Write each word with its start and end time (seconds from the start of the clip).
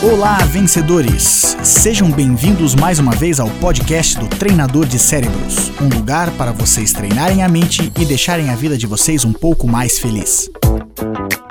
Olá, 0.00 0.38
vencedores! 0.44 1.56
Sejam 1.64 2.08
bem-vindos 2.08 2.76
mais 2.76 3.00
uma 3.00 3.10
vez 3.10 3.40
ao 3.40 3.50
podcast 3.50 4.16
do 4.16 4.28
Treinador 4.28 4.86
de 4.86 4.96
Cérebros 4.96 5.72
um 5.80 5.88
lugar 5.88 6.30
para 6.32 6.52
vocês 6.52 6.92
treinarem 6.92 7.42
a 7.42 7.48
mente 7.48 7.92
e 7.98 8.04
deixarem 8.04 8.48
a 8.50 8.54
vida 8.54 8.78
de 8.78 8.86
vocês 8.86 9.24
um 9.24 9.32
pouco 9.32 9.66
mais 9.66 9.98
feliz. 9.98 10.48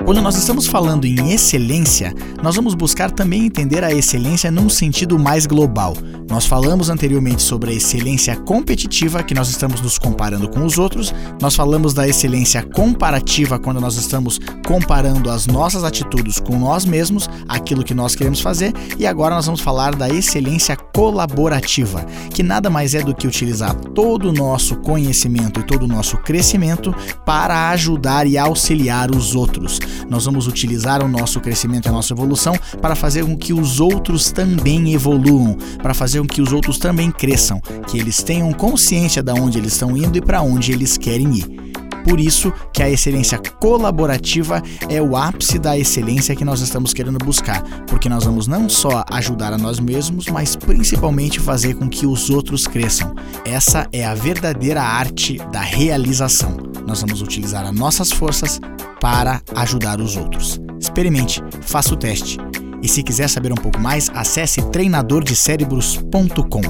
Quando 0.08 0.22
nós 0.22 0.36
estamos 0.36 0.66
falando 0.66 1.04
em 1.04 1.34
excelência, 1.34 2.14
nós 2.42 2.56
vamos 2.56 2.72
buscar 2.72 3.10
também 3.10 3.44
entender 3.44 3.84
a 3.84 3.92
excelência 3.92 4.50
num 4.50 4.70
sentido 4.70 5.18
mais 5.18 5.44
global. 5.44 5.92
Nós 6.30 6.46
falamos 6.46 6.88
anteriormente 6.88 7.42
sobre 7.42 7.70
a 7.70 7.74
excelência 7.74 8.34
competitiva, 8.34 9.22
que 9.22 9.34
nós 9.34 9.50
estamos 9.50 9.82
nos 9.82 9.98
comparando 9.98 10.48
com 10.48 10.64
os 10.64 10.78
outros, 10.78 11.14
nós 11.40 11.54
falamos 11.54 11.92
da 11.92 12.08
excelência 12.08 12.62
comparativa, 12.62 13.58
quando 13.58 13.82
nós 13.82 13.96
estamos 13.96 14.40
comparando 14.66 15.30
as 15.30 15.46
nossas 15.46 15.84
atitudes 15.84 16.40
com 16.40 16.58
nós 16.58 16.86
mesmos, 16.86 17.28
aquilo 17.46 17.84
que 17.84 17.94
nós 17.94 18.14
queremos 18.14 18.40
fazer, 18.40 18.72
e 18.98 19.06
agora 19.06 19.34
nós 19.34 19.44
vamos 19.44 19.60
falar 19.60 19.94
da 19.94 20.08
excelência 20.08 20.74
colaborativa, 20.74 22.04
que 22.32 22.42
nada 22.42 22.70
mais 22.70 22.94
é 22.94 23.02
do 23.02 23.14
que 23.14 23.26
utilizar 23.26 23.74
todo 23.74 24.30
o 24.30 24.32
nosso 24.32 24.76
conhecimento 24.76 25.60
e 25.60 25.66
todo 25.66 25.82
o 25.82 25.88
nosso 25.88 26.16
crescimento 26.18 26.94
para 27.26 27.70
ajudar 27.70 28.26
e 28.26 28.38
auxiliar 28.38 29.10
os 29.10 29.34
outros 29.34 29.78
nós 30.08 30.24
vamos 30.24 30.46
utilizar 30.46 31.04
o 31.04 31.08
nosso 31.08 31.40
crescimento 31.40 31.86
e 31.86 31.88
a 31.88 31.92
nossa 31.92 32.12
evolução 32.12 32.54
para 32.80 32.94
fazer 32.94 33.24
com 33.24 33.36
que 33.36 33.52
os 33.52 33.80
outros 33.80 34.30
também 34.30 34.92
evoluam, 34.92 35.56
para 35.82 35.94
fazer 35.94 36.20
com 36.20 36.26
que 36.26 36.42
os 36.42 36.52
outros 36.52 36.78
também 36.78 37.10
cresçam, 37.10 37.60
que 37.86 37.98
eles 37.98 38.22
tenham 38.22 38.52
consciência 38.52 39.22
de 39.22 39.32
onde 39.32 39.58
eles 39.58 39.72
estão 39.72 39.96
indo 39.96 40.16
e 40.18 40.20
para 40.20 40.42
onde 40.42 40.72
eles 40.72 40.96
querem 40.96 41.34
ir. 41.34 41.68
Por 42.08 42.18
isso 42.18 42.50
que 42.72 42.82
a 42.82 42.88
excelência 42.88 43.38
colaborativa 43.60 44.62
é 44.88 45.00
o 45.00 45.14
ápice 45.14 45.58
da 45.58 45.76
excelência 45.76 46.34
que 46.34 46.44
nós 46.44 46.60
estamos 46.60 46.94
querendo 46.94 47.18
buscar, 47.18 47.62
porque 47.86 48.08
nós 48.08 48.24
vamos 48.24 48.46
não 48.46 48.66
só 48.66 49.04
ajudar 49.10 49.52
a 49.52 49.58
nós 49.58 49.78
mesmos, 49.78 50.26
mas 50.28 50.56
principalmente 50.56 51.38
fazer 51.38 51.74
com 51.74 51.86
que 51.86 52.06
os 52.06 52.30
outros 52.30 52.66
cresçam. 52.66 53.14
Essa 53.44 53.86
é 53.92 54.06
a 54.06 54.14
verdadeira 54.14 54.82
arte 54.82 55.36
da 55.52 55.60
realização. 55.60 56.56
Nós 56.86 57.02
vamos 57.02 57.20
utilizar 57.20 57.66
as 57.66 57.74
nossas 57.74 58.10
forças 58.10 58.58
para 59.00 59.42
ajudar 59.54 60.00
os 60.00 60.16
outros. 60.16 60.60
Experimente, 60.80 61.42
faça 61.62 61.94
o 61.94 61.96
teste. 61.96 62.38
E 62.82 62.88
se 62.88 63.02
quiser 63.02 63.28
saber 63.28 63.52
um 63.52 63.56
pouco 63.56 63.80
mais, 63.80 64.08
acesse 64.14 64.62
treinadordecerebros.com. 64.70 66.62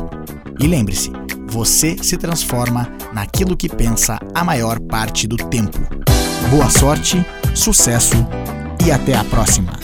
E 0.61 0.67
lembre-se, 0.67 1.13
você 1.49 1.97
se 2.03 2.17
transforma 2.17 2.91
naquilo 3.13 3.57
que 3.57 3.69
pensa 3.69 4.19
a 4.35 4.43
maior 4.43 4.81
parte 4.81 5.27
do 5.27 5.37
tempo. 5.37 5.79
Boa 6.51 6.71
sorte, 6.71 7.25
sucesso 7.55 8.17
e 8.85 8.91
até 8.91 9.15
a 9.15 9.25
próxima! 9.25 9.78